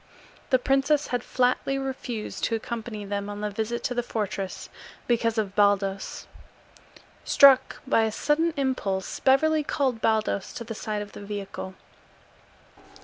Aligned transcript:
The 0.49 0.57
princess 0.57 1.09
had 1.09 1.21
flatly 1.23 1.77
refused 1.77 2.43
to 2.45 2.55
accompany 2.55 3.05
them 3.05 3.29
on 3.29 3.41
the 3.41 3.51
visit 3.51 3.83
to 3.83 3.93
the 3.93 4.01
fortress 4.01 4.67
because 5.05 5.37
of 5.37 5.53
Baldos. 5.55 6.25
Struck 7.23 7.79
by 7.85 8.05
a 8.05 8.11
sudden 8.11 8.51
impulse, 8.57 9.19
Beverly 9.19 9.63
called 9.63 10.01
Baldos 10.01 10.53
to 10.53 10.63
the 10.63 10.73
side 10.73 11.03
of 11.03 11.11
the 11.11 11.21
vehicle. 11.21 11.75